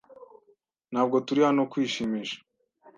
[0.91, 2.37] Ntabwo turi hano kwishimisha.